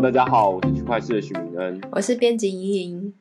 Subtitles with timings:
[0.00, 3.12] Hello，大家好，我是区块链的许明恩，我是编辑莹莹。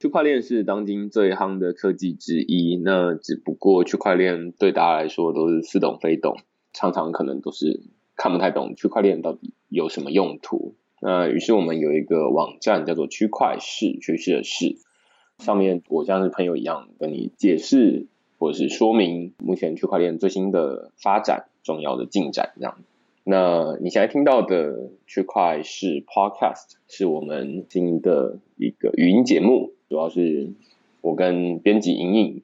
[0.00, 6.38] 区块链是当今最夯的科技之一，那只不过区块链对大家来说都是似懂非懂，
[6.72, 7.82] 常常可能都是
[8.16, 10.76] 看不太懂区块链到底有什么用途。
[11.02, 14.78] 那于是我们有一个网站叫做区块市，趋势的市，
[15.36, 18.06] 上面我像是朋友一样跟你解释
[18.38, 22.78] 或者是说明目前区块链最新的发展、重要的进展这样。
[23.30, 30.54] 那你现在听到的区块是 Podcast，是我们新的一个语音节目，主要是
[31.02, 32.42] 我跟编辑莹莹，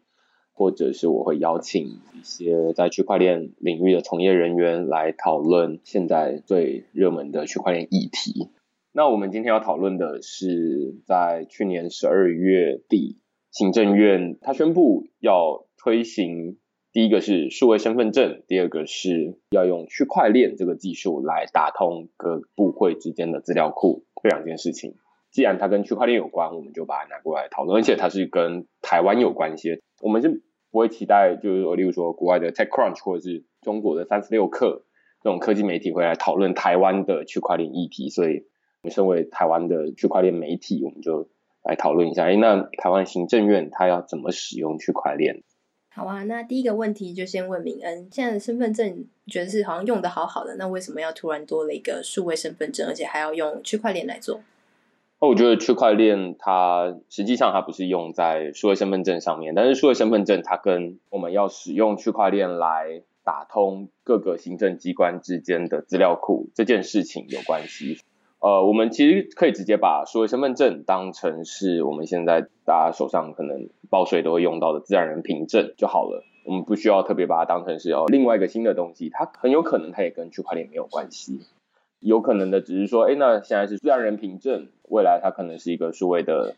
[0.52, 8.50] 或者是我会邀请一些在区块链领域的从业人员来讨论现在最热门的区块链议题。
[8.92, 13.16] 那我们今天要讨论的是，在去年十二月底，
[13.50, 16.58] 行政院他宣布要推行。
[16.94, 24.94] 第一个是数位身份证，第二个是要用区块链这个技术来打通各部会之间的资料库，这两件事情。
[25.32, 29.82] 既然它跟区块链有关，我们就把它拿过来讨论，而且它是跟台湾有关系。
[30.02, 34.82] 我们是不会期待，就是说，例如说国外的 TechCrunch 或者是中国的三十六氪
[35.20, 38.46] 这种科技媒体会来讨论台湾的区块链议题，所以
[38.82, 41.28] 我们身为台湾的区块链媒体，我们就
[41.64, 45.42] 来讨论一下，哎，那台湾行政院它要怎么使用区块链？
[45.96, 54.40] 好啊，那第一个问题就先问明恩，现在的身份证觉得是好像用的好好的，那为什么要突然多了一个数位身份证，而且还要用区块链来做？
[55.20, 68.00] 那我觉得区块链它实际上它不是用在数位身份证上面，但是数位身份证它跟我们要使用区块链来打通各个行政机关之间的资料库这件事情有关系。
[68.44, 76.22] 呃，我们其实可以直接把数位身份证当成是我们现在大家手上可能报税都会用到的自然人凭证就好了。
[76.44, 81.40] 我们不需要特别把它当成是哦另外一个新的东西，它很有可能它也跟区块链没有关系。
[82.00, 86.54] 有可能的只是说，哎，那现在是自然人凭证，未来它可能是一个数位的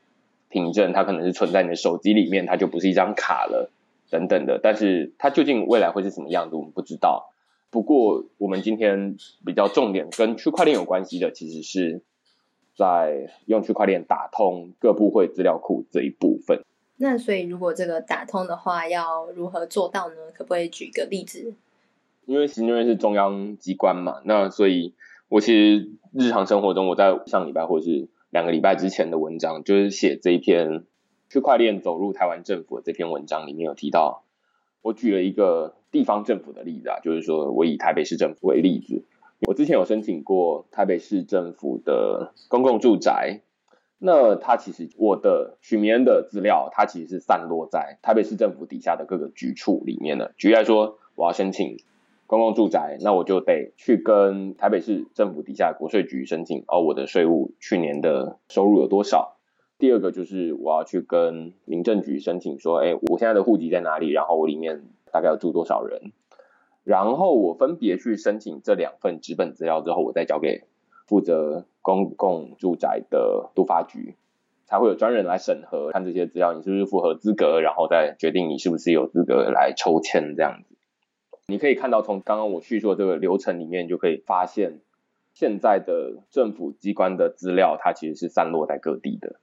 [0.49, 3.71] 凭证，它可能是存在你的手机里面，它就不是一张卡了
[4.11, 4.59] 等等的。
[4.61, 7.33] 但是它究竟未来会是什么样子，我们不知道。
[7.77, 12.01] 不过，我们今天比较重点跟区块链有关系的，其实是
[12.75, 16.63] 在用区块链打通各部会资料库这一部分。
[16.97, 20.15] 那所以，如果这个打通的话，要如何做到呢？
[20.33, 21.53] 可不可以举一个例子？
[22.25, 24.95] 因为行政院是中央机关嘛，那所以
[25.29, 30.83] 我其实日常生活中，我在上礼拜或者是两个礼拜之前的文章，就是写这一篇
[31.29, 34.23] 区块链走入台湾政府的这篇文章里面有提到。
[34.81, 39.03] 我举了一个地方政府的例子啊，就是说我以台北市政府为例子，
[39.49, 43.41] 我之前有申请过台北市政府的公共住宅，
[43.99, 50.35] 那它其实我的许名的资料，它其实是散落在台北市政府底下的各个局处里面的。
[50.37, 51.79] 举例来说，我要申请
[52.27, 59.39] 公共住宅，那我就得去跟台北市政府底下国税局申请，哦，我的税务去年的收入有多少？
[59.79, 64.11] 第二个就是我要去跟民政局申请说，哎，我现在的户籍在哪里？
[64.11, 64.83] 然后我里面
[65.17, 66.13] 大概要住多少人？
[66.85, 70.65] 然后我分别去申请这两份纸本资料之后，我再交给
[71.07, 74.15] 负责公共住宅的都发局，
[74.67, 80.77] 才会有专人来审核，看这些资料你是不是符合资格，然后再决定你是不是有资格来抽签这样子。
[81.47, 84.81] 你可以看到从刚刚我叙述这个流程里面，就可以发现
[85.33, 89.41] 现在的政府机关的资料，它其实是散落在各地的。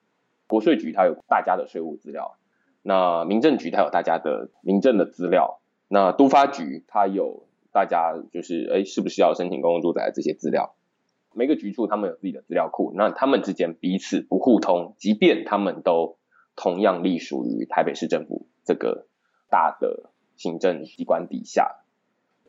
[0.48, 2.38] 国税局它有大家的税务资料，
[2.84, 5.62] 那民政局它有大家的民政的资料，
[5.94, 10.74] 那都发局它有大家就是哎是不是要申请公共住宅这些资料，
[11.34, 16.18] 每个局处他们有自己的资料库，那他们之间彼此不互通，即便他们都
[16.56, 19.06] 同样隶属于台北市政府这个
[19.52, 21.84] 大的行政机关底下，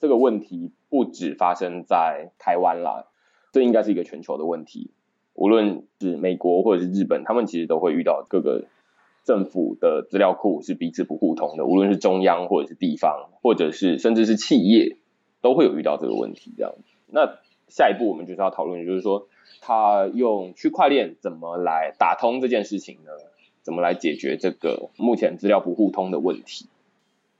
[0.00, 3.08] 这个问题不止发生在台湾啦，
[3.52, 4.90] 这应该是一个全球的问题。
[5.34, 8.64] 无论是美国或者是日本，他们其实都会遇到各个
[9.24, 11.64] 政府的资料库是彼此不互通的。
[11.64, 14.98] 无论是中央或者是地方，或者是甚至是企业，
[15.40, 16.52] 都会有遇到这个问题。
[16.56, 16.74] 这样，
[17.10, 17.38] 那
[17.68, 19.26] 下一步我们就是要讨论，就是说，
[19.60, 23.10] 他用区块链怎么来打通这件事情呢？
[23.62, 26.68] 怎么来解决这个目前资料不互通的问题？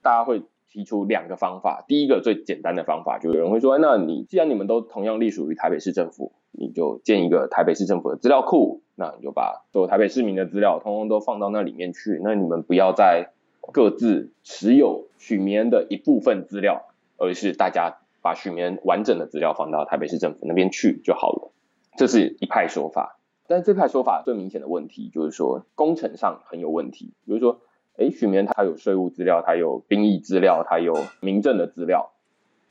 [0.01, 1.85] 大家会提出两个方法。
[1.87, 6.33] 第一个最简单的方法，就有人会说，那你既然你们都同样隶属于台北市政府。
[6.57, 12.21] 你就建一个台北市政府的资料库，那你就把所有台北市民的资料通通都放到那里面去。
[12.23, 13.31] 那你们不要再
[13.73, 16.87] 各自持有许棉的一部分资料，
[17.17, 21.51] 而是大家把许棉完整的资料放到台北市政府那边去就好了。
[21.97, 27.13] 这是一派说法，但这派说法最明显的问题就是说工程上很有问题。
[27.25, 27.61] 比如说，
[27.97, 32.11] 哎，许棉它有税务资料，他有兵役资料，他有民政的资料，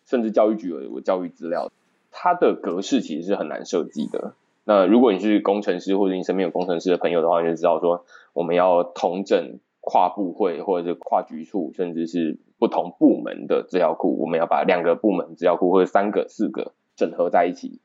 [0.06, 1.72] 甚至教育局有教育资料。
[2.14, 17.82] 它的格式其实是很难设计的，那如果你是工程师或者你身边有工程师的朋友的话，你就知道说我们要同整跨部会或者是跨局处，甚至是不同部门的资料库，我们要把两个部门资料库或者三个、四个整合在一起，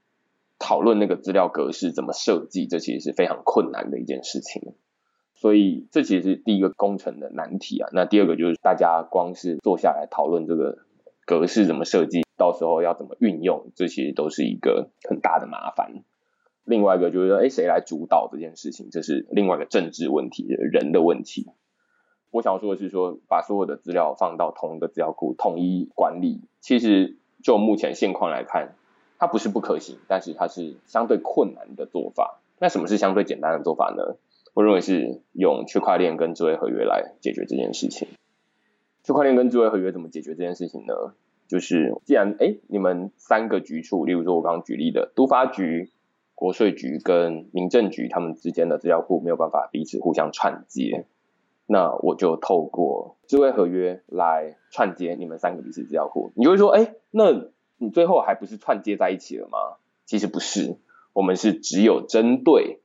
[0.58, 4.74] 讨论那个资料格式怎么设计，这其实是非常困难的一件事情。
[5.34, 7.88] 所以这其实是第一个工程的难题啊。
[7.92, 10.78] 那第二个就是大家光是坐下来讨论这个
[11.28, 16.02] 格式怎么设计，到时候要怎么运用，这其实都是一个很大的麻烦。
[16.64, 18.88] 另外一个就是说，哎，谁来主导这件事情？
[18.90, 21.50] 这是另外一个政治问题，人的问题。
[22.30, 28.74] 我想说的是，说把所有的资料放到同一个资料库统一管理，其实就目前现况来看，
[29.18, 32.40] 它不是不可行，但是它是相对困难的做法。
[32.58, 34.16] 那什么是相对简单的做法呢？
[34.54, 38.08] 我认为是用区块链跟智慧合约来解决这件事情。
[39.02, 40.94] 区块链跟智慧合约怎么解决这件事情呢？
[41.46, 45.90] 就是既然哎，你们三个局处，例如说我刚刚举例的都发局、
[46.34, 51.06] 国税局跟民政局，他们之间的资料库没有办法彼此互相串接，
[51.66, 56.32] 那我就透过智慧合约来串接你们三个彼此资料库。
[56.34, 59.78] 你就会说，哎，那你最后还不是串接在一起了吗？
[60.04, 60.76] 其实不是，
[61.12, 62.80] 我们是只有针对。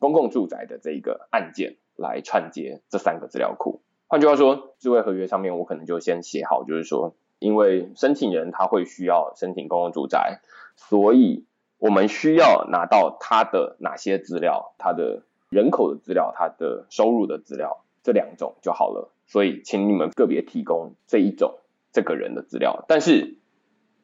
[0.00, 3.80] 公共住宅的这一个案件来串接这三个资料库。
[4.14, 10.38] 换句话说，智慧合约上面我可能就先写好，就是说，因为申请人他会需要申请公共住宅，
[10.76, 11.46] 所以
[11.78, 19.10] 我们需要拿到他的哪些资料，他的人口的资料，他的收入的资料，这两种就好了。
[19.26, 21.58] 所以，请你们个别提供这一种
[21.90, 22.84] 这个人的资料。
[22.86, 23.38] 但是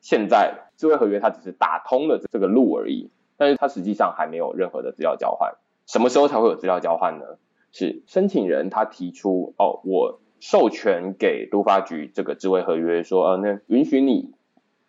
[0.01, 5.55] 现在智慧合约它只是打通了这个路而已，但是它实际上还没有任何的资料交换。
[5.87, 7.39] 什么时候才会有资料交换呢？
[7.72, 14.32] 是申请人他提出哦，我授权给都发局这个智慧合约，说呃，那允许你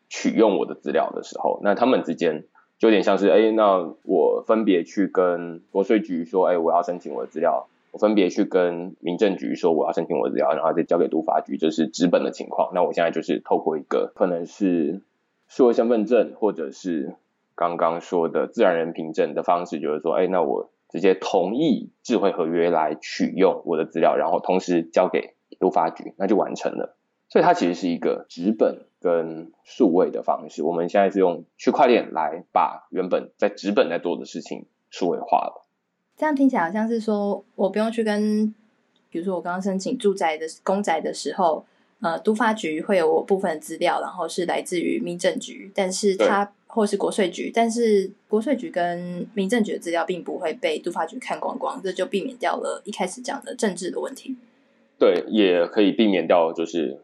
[0.09, 2.45] 取用我的资料的时候，那他们之间
[2.79, 12.71] 就有点像是，哎，那我分别去跟国税局说，哎，我要申请我的资料，我分别去跟民政局说我要申请我的资料，然后再交给都发局，这是纸本的情况。
[12.73, 15.01] 那我现在就是透过一个可能是
[15.47, 17.15] 数位身份证，或者是
[17.55, 20.69] 刚刚说的自然人凭证的方式，就是说，哎，那我。
[20.91, 26.97] 直接同意智慧合约来取用我的资料，然后同时交给都发局，那就完成了。
[27.29, 30.63] 所以它其实是一个纸本跟数位的方式。
[30.63, 35.65] 我们现在是用区块链来把原本在纸本在做的事情数位化了。
[36.17, 38.53] 这样听起来好像是说我不用去跟，
[39.09, 41.65] 比如说我刚刚申请住宅的公宅的时候，
[42.01, 46.51] 呃，都发局会有我部分资料，然后是来自于民政局，但是它。
[46.73, 54.37] 或是国税局，但是国税局跟民政局的资料并不会被都发局看光光，这就避免掉了一开始讲的政治的问题。
[54.97, 57.01] 对，也可以避免掉就是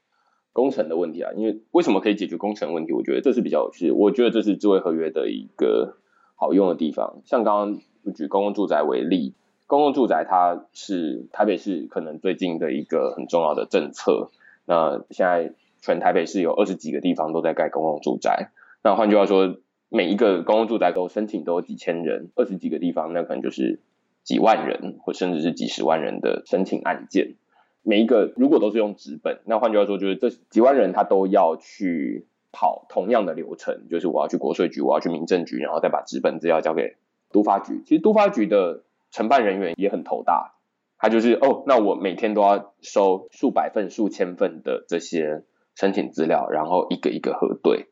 [0.54, 1.34] 工程的问题啊。
[1.36, 2.94] 因为为什么可以解决工程问题？
[2.94, 5.98] 我觉得这是比较是，我觉得这是智慧合约的一个
[6.36, 7.22] 好用的地方。
[7.26, 9.34] 像刚刚举公共住宅为例，
[9.66, 14.32] 公共住宅它是台北市可能最近的一个很重要的政策。
[14.66, 18.52] 那现在全台北市有二十几个地方都在盖公共住宅。
[18.84, 19.58] 那换句话说，
[19.90, 23.82] 每一个公共住宅都申请都有几千人，二十几个地方，那可能就是
[24.24, 27.36] 几万人，或甚至是几十万人的申请案件。
[27.84, 36.98] 每一个如果都是用纸本，那换句话说，就是这几万人他都要去跑同样的流程，就是我要去国税局，我要去民政局，然后再把纸本资料交给
[37.32, 37.82] 都发局。
[37.86, 40.56] 其实都发局的承办人员也很头大，
[40.98, 45.44] 他就是哦，那我每天都要收数百份、数千份的这些
[45.76, 47.88] 申请资料，然后一个一个核对。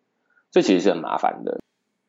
[0.56, 1.60] 这其实是很麻烦的，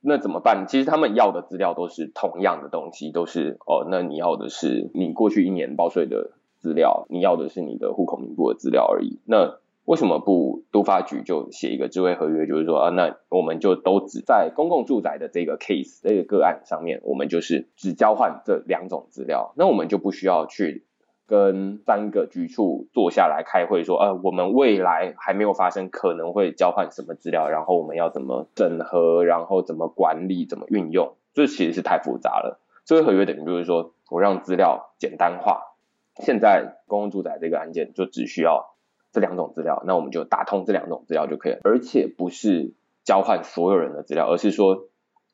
[0.00, 0.66] 那怎么办？
[0.68, 9.18] 其实他们要的资料都是同样的东西，都是哦，那你要的是你过去一年报税的资料，你要的是你的户口名簿的资料而已。
[9.24, 20.84] 那为什么不都发局就写一个智慧合约，就是说啊，那我们就都只在公共住宅的这个 case 这个个案上面，我们就是只交换这两种资料，那我们就不需要去。
[21.26, 32.60] 跟三个局处坐下来开会，说，呃，我们未来还没有发生，可能会交换什么资料，然后我们要怎么整合，然后怎么管理，怎么运用，这其实是太复杂了。
[32.84, 35.74] 这个合约等于就是说我让资料简单化，
[36.16, 38.76] 现在公共住宅这个案件就只需要
[39.10, 44.84] 这两种资料，那我们就打通这两种资料就可以了，而且不是交换所有人的资料，而是说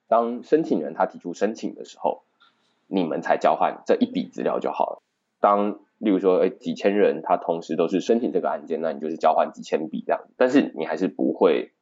[0.08, 2.22] 当申请人他提出申请的时候，
[2.86, 5.02] 你们才交换这一笔资料就好了。
[5.42, 11.72] 当例如说，哎，几千人他同时都是申请这个案件，那你就是交换几千笔这样，但是你还是不会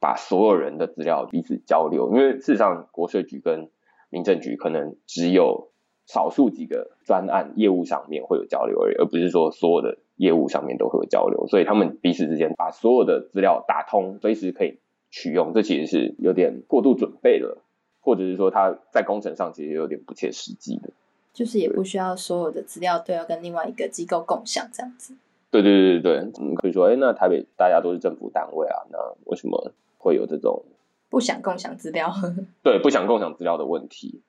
[0.00, 3.68] 把所有人的资料彼此交流，因为事实上国税局跟
[4.08, 5.70] 民政局可能只有
[6.06, 17.62] 少数几个专案业务上面会有交流而已，而不是说所有的业务上面都会有交流，所以他们彼此之间把所有的资料打通，随时可以取用，这其实是有点过度准备了。
[18.02, 20.90] 或者是说它在工程上其实有点不切实际的。
[21.32, 25.14] 就是也不需要所有的资料都要跟另外一个机构共享这样子。
[25.50, 30.62] 对对对对对，你可以说，哎，那台北大家都是政府单位啊，那为什么会有这种
[31.08, 32.12] 不想共享资料？
[32.62, 34.20] 对，不想共享资料的问题。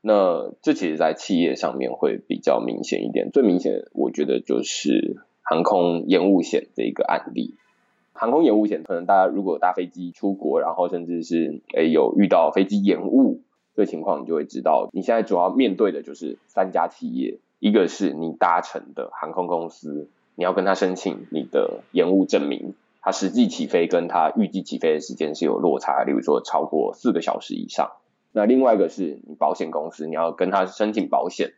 [0.00, 3.30] 那这其实，在企业上面会比较明显一点。
[3.30, 7.54] 最明显，我觉得就是航空延误险这一个案例。
[8.12, 13.40] 航空延误险，可能大家如果搭飞机出国，然后甚至是诶有遇到飞机延误
[13.74, 20.08] 这情况，你就会知道，你现在主要面对的就是三家企业，一个是你搭乘的航空公司。
[20.36, 27.92] 你要跟他申请你的延误证明，他实际起飞跟他预计起飞的时间是有落差，例如说超过四个小时以上。
[28.32, 31.52] 那另外一个是你保险公司，你要跟他申请保险，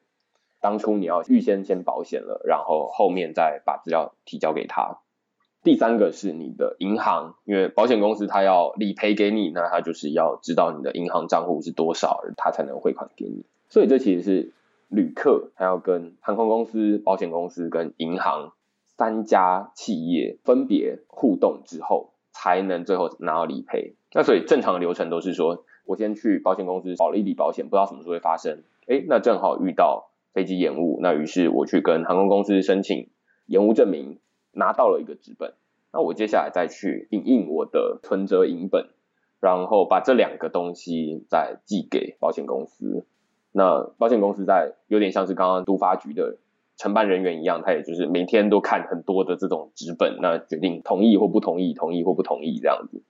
[0.60, 4.98] 当初你要预先先保险了，然后后面再把资料提交给他。
[5.66, 13.44] 第三个是你的银行，因为保险公司它要理赔给你，那它就是要知道你的银行账户是多少，它才能汇款给你。
[13.68, 14.52] 所以这其实是
[14.88, 18.52] 旅客还要跟航空公司、保险公司跟银行。
[18.96, 23.96] 三家企业分别互动之后，才能最后拿到理赔。
[24.12, 28.62] 那所以正常的流程都是说，我先去保险公司保了一笔保险，不知道什么时候会发生。
[28.86, 33.10] 哎，那正好遇到飞机延误，那于是我去跟航空公司申请
[33.46, 34.18] 延误证明，
[34.56, 35.54] 拿到了一个纸本。
[35.92, 38.88] 那我接下来再去影印我的存折影本，
[39.40, 43.06] 然后把这两个东西再寄给保险公司。
[43.52, 46.38] 那保险公司在有点像是刚刚都发局的。
[46.78, 53.02] 承办人员一样，他也就是每天都看很多的这种纸本，那决定同意或不同意，同意或不同意这样子。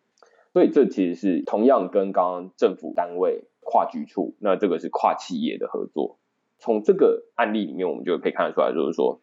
[0.52, 6.16] 所以这其实是同样跟刚刚政府单位跨局处，那这个是跨企业的合作。
[6.60, 9.20] 从这个案例里面，我们就可以看得出来，就是说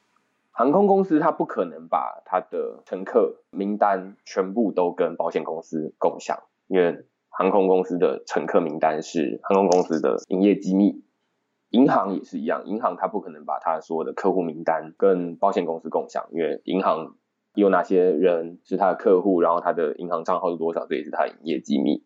[0.56, 11.04] 航空公司它不可能把它的乘客名单全部都跟保险公司共享，因为航空公司的乘客名单是航空公司的营业机密。
[11.70, 17.16] 银行也是一样，银行它不可能把它所有的客户名单跟保险公司共享，因为银行
[17.56, 22.06] 有哪些人是他的客户，然后他的银行账号是多少，这也是他的营业机密。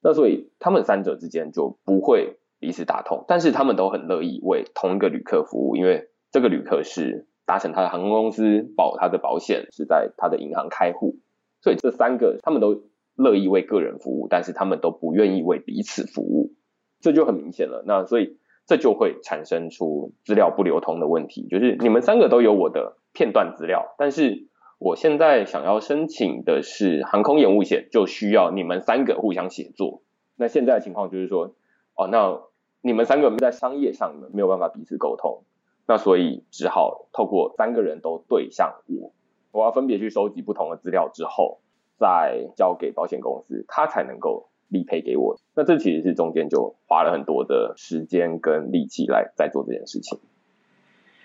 [0.00, 11.16] 那所以他们三者之间就不会彼此打通，但是他们都很乐意为同一个旅客服务，因为这个旅客是达成他的航空公司保他的保险，是在他的银行开户，
[11.60, 12.84] 所以这三个他们都
[13.16, 16.52] 乐意为个人服务，但是他们都不愿意为彼此服务，
[17.00, 17.82] 这就很明显了。
[17.84, 18.38] 那所以。
[18.66, 24.46] 这就会产生出资料不流通的问题，就是你们三个都有我的片段资料，但是
[24.78, 30.02] 我现在想要申请的是航空延误险，就需要你们三个互相协作。
[30.36, 31.56] 那现在的情况就是说，
[31.96, 32.42] 哦，那
[32.80, 35.42] 你们三个在商业上没有办法彼此沟通，
[35.90, 39.10] 那所以只好透过三个人都对向我，
[39.50, 41.58] 我要分别去收集不同的资料之后，
[41.98, 44.46] 再交给保险公司，他才能够。
[44.72, 50.16] 理赔给我，那这其实是中间就花了很多的时间跟力气来在做这件事情。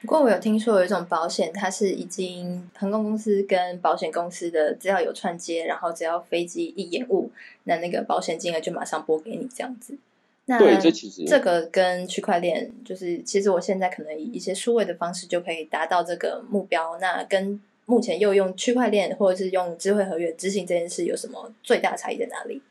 [0.02, 7.30] 不过我有听说有一种保险，它是已经航空公司跟保险公司的资料有串接，然后只要飞机一延误，
[7.66, 9.96] 那那个保险金额就马上拨给你这样子。
[10.48, 16.98] 那对，这其实这个跟区块链就是，其实我现在可能以一些数位的方式就可以达到这个目标。
[17.00, 22.62] 那跟目前又用区块链或者是用智慧合约执行这件事有什么最大差异在哪里？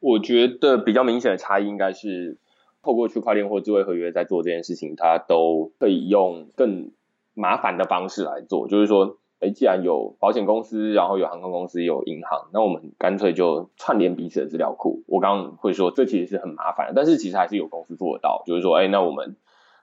[0.00, 2.36] 我觉得比较明显的差异应该是，
[2.82, 6.90] 透过区块链或智慧合约在做这件事情，它都可以用更
[7.32, 8.68] 麻烦的方式来做。
[8.68, 15.02] 就是说，哎，既然有保险公司，然后有航空公司，有银行，那我们干脆就串联彼此的资料库。
[15.06, 18.42] 我刚刚会说，这其实是很麻烦，但是其实还是有公司做得到。
[18.46, 19.36] 就是说，哎，那我们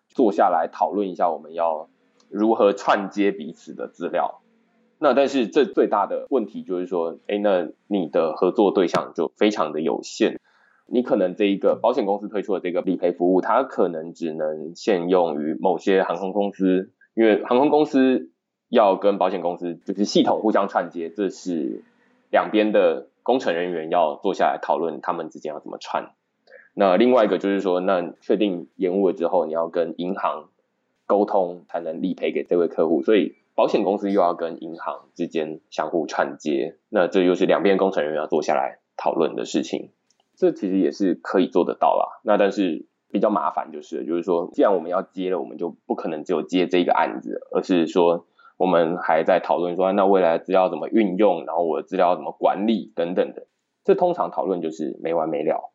[0.10, 1.90] 坐下来讨论一下，我们要
[2.28, 4.42] 如何串接彼此的资料。
[4.98, 10.40] 那但是这最大的问题就是说，哎，那你的合作对象就非常的有限。
[10.94, 18.31] 你可能这一个保险公司推出的这个理赔服务，它可能只能限用于某些航空公司，因为航空公司
[18.72, 21.84] 要跟保险公司就是系统互相串接，这是
[22.32, 26.14] 两边的工程人员要坐下来讨论他们之间要怎么串。
[26.74, 30.50] 那另外一个就是说，那确定延误了之后，你要跟银行
[31.06, 33.36] 沟通才能理赔给这位客户，所以。
[33.54, 39.90] 保险公司又要跟银行之间相互串接，那这又是两边工程人员要坐下来讨论的事情。
[40.36, 42.22] 这其实也是可以做得到啦。
[42.24, 48.26] 那但是比较麻烦就是，就是说，既然我们要接了，我们就不可能只有接这个案子，而是说
[48.62, 53.48] 我们还在讨论说，那未来资料怎么运用，然后我的资料怎么管理等等的。
[53.84, 55.74] 这通常讨论就是没完没了。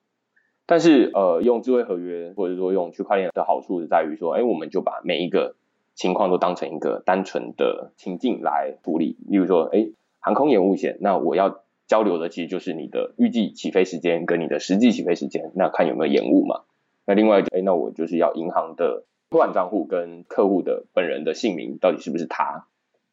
[0.66, 5.56] 但是呃，用智慧合约或者说用区块链的好处是在于说，哎，我们就把每一个
[5.96, 9.88] 情况都当成一个单纯的情境来处理，例如说，哎，
[10.20, 16.60] 航空延误险，那我要交流的其实就是你的预计起飞时间跟你的实际起飞时间，那看有没有延误嘛。
[17.04, 22.66] 那另外，哎，那我就是要银行的托管账户跟客户的本人的姓名到底是不是他，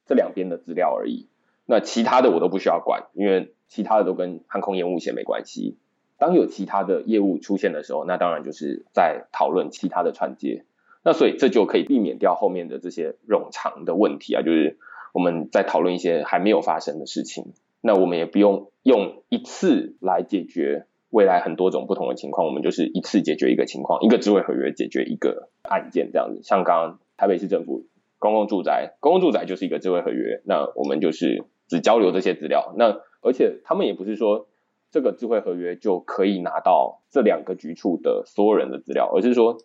[0.06, 1.28] 这两边的资料而已。
[1.66, 5.78] 那其他的我都不需要管，因为其他的都跟航空延误险没关系。
[6.18, 10.66] 当有其他的业务出现的时候，那当然就是在讨论其他的串接。
[11.04, 14.78] 那所以这就可以避免掉后面的这些冗长的问题啊，就是
[15.12, 17.54] 我们在讨论一些还没有发生的事情。
[17.82, 26.42] 那我们也不用用一次来解决未来很多种不同的情况，我们就是一次解决一个情况，一个智慧合约解决一个案件这样子。
[26.44, 27.86] 像刚刚台北市政府
[28.24, 32.74] 公共住宅，公共住宅就是一个智慧合约，那我们就是只交流这些资料。
[32.78, 34.48] 那而且他们也不是说。
[34.94, 39.58] 这个智慧合约就可以拿到这两个局处的所有人的资料，而是说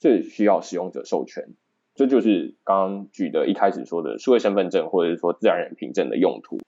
[0.00, 1.54] 这需要使用者授权，
[1.94, 6.58] 这就是刚刚举的一开始说的数位身份证或者是说自然人凭证的用途，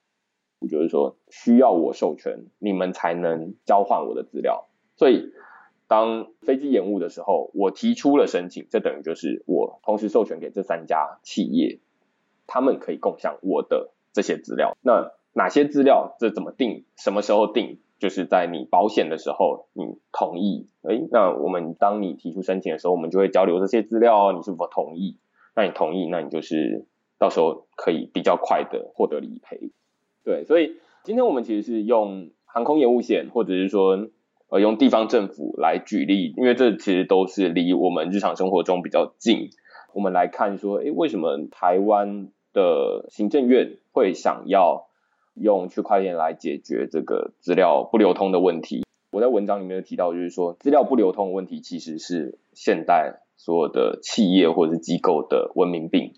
[0.70, 4.68] 就是说需要我授权，你们才能交换我的资料。
[4.94, 5.32] 所以
[5.94, 11.78] 当飞机延误的时候，我提出了申请，这等于就是我同时授权给这三家企业，
[12.48, 14.76] 他们可以共享我的这些资料。
[14.82, 16.16] 那哪些资料？
[16.18, 16.84] 这怎么定？
[16.96, 17.78] 什么时候定？
[18.00, 25.18] 就是在你保险的时候，你同意，哎，那我们当你提出申请的时候，我们就会交流这些资料，你是否同意？
[25.54, 26.86] 那你同意，那你就是
[27.20, 29.70] 到时候可以比较快的获得理赔。
[30.24, 30.74] 对，所以
[31.04, 34.08] 今天我们其实是用航空延误险，或者是说
[34.54, 39.50] 呃用地方政府来举例，因为这其实都是离我们日常生活中比较近。
[39.92, 44.87] 我们来看说，哎，为什么台湾的行政院会想要？
[45.34, 48.84] 用区块链来解决这个资料不流通的问题。
[49.11, 56.12] 我在文章里面有提到，就是说资料不流通的问题其实是现代所有的企业或者是机构的文明病。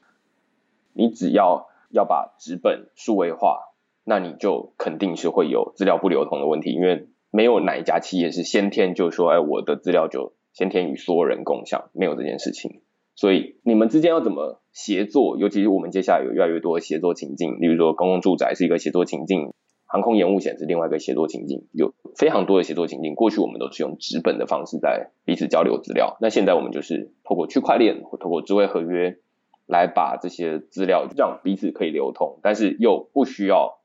[0.92, 3.60] 你只要要把纸本数位化，
[4.04, 12.80] 那你就肯定是会有资料不流通的问题，因为没有哪一家企业是先天就说，哎，我的资料就先天与所有人共享，没有这件事情。
[13.14, 15.36] 所以你们之间要怎么协作？
[15.36, 19.52] 尤其是我们接下来有越来越多的协作情境，例如说公共住宅是一个协作情境，
[19.84, 23.14] 航空延误险是另外一个协作情境，有非常多的协作情境。
[23.14, 29.18] 过去我们都是用纸本的方式在彼此交流资料，那现在我们就是透过区块链或透过智慧合约
[29.66, 33.78] 来把这些资料让彼此可以流通，但是又不需要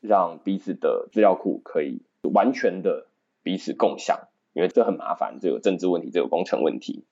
[0.00, 3.06] 让彼此的资料库可以完全的
[3.42, 7.04] 彼此共享，因为这很麻烦，这有政治问题，这有工程问题。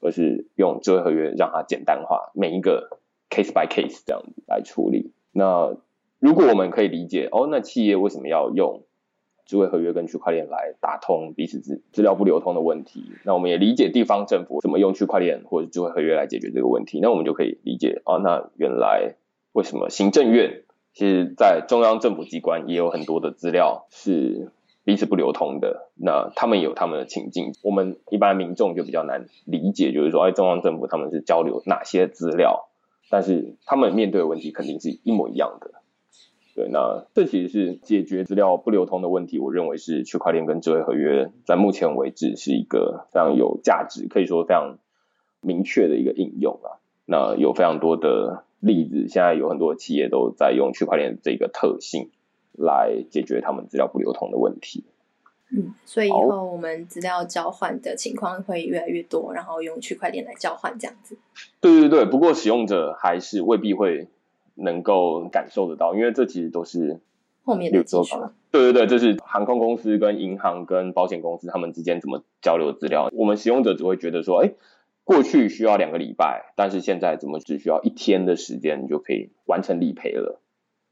[0.00, 5.10] 而是用智慧合约让它简单化，每一个 case by case 这样子来处理。
[5.32, 5.76] 那
[6.20, 8.84] 如果我们可以理解，哦，那企业为什么要用
[9.44, 13.10] 智慧合约跟区块链来打通彼此资资料不流通的问题？
[13.24, 17.00] 那我们也理解地方政府怎么用区块链或者智慧合约来解决这个问题。
[17.00, 19.16] 那我们就可以理解，哦，那原来
[19.50, 20.62] 为什么行政院
[20.98, 24.50] 其实在中央政府机关也有很多的资料是。
[24.84, 32.70] 彼此不流通的，那他们有他们的情境，我们一般民众就比较难理解，就是说，哎，中央政府他们是交流哪些资料，
[33.10, 35.72] 但是他们面对的问题肯定是一模一样的。
[36.54, 44.78] 对，那这其实是解决资料不流通的问题，我认为是区块链跟智慧合约在目前为止是一个非常有价值，可以说非常
[45.42, 46.80] 明确的一个应用啊。
[47.04, 52.10] 那有非常多的例子，现在有很多企业都在用区块链这个特性。
[52.60, 54.82] 来解决他们资料不流通的问题。
[55.50, 61.16] 嗯，所以以后我们资料交换的情况会越来越多，然后用区块链来交换这样子。
[61.60, 64.08] 对对对，不过使用者还是未必会
[64.56, 66.98] 能够感受得到，因为这其实都是
[67.44, 68.28] 后面的技术。
[68.50, 73.08] 对对对，这是航空公司跟银行跟保险公司他们之间怎么交流资料。
[73.12, 74.50] 我们使用者只会觉得说，哎，
[75.08, 80.42] 过去需要两个礼拜，但是现在怎么只需要一天的时间就可以完成理赔了？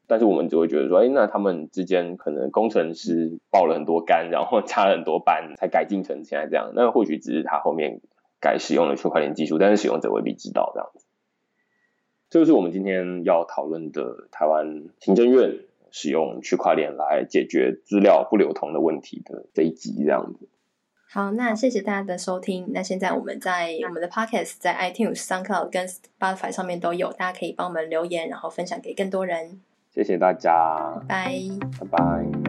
[0.07, 6.73] 但是我们就会觉得说，哎，那他们之间可能工程师爆了很多肝，然后加了很多班，才改进成现在这样。
[6.75, 8.01] 那或许只是他后面
[8.41, 11.05] 改使用了区块链技术，但是使用者未必知道这样子。
[12.31, 15.59] 这就是我们今天要讨论的台湾行政院
[15.91, 20.49] 使用区块链来解决资料不流通的问题的这一集这样子。
[21.17, 22.67] 好，那谢谢大家的收听。
[22.75, 29.59] 那现在我们在我们的 Podcast 在 iTunes、SoundCloud 跟 Spotify 上面都有，大家可以帮我们留言，然后分享给更多人。
[29.95, 30.53] 谢谢大家，
[31.09, 31.41] 拜
[31.81, 32.46] 拜拜。